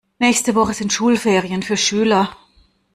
[0.17, 2.35] Nächste Woche sind Schulferien für Schüler.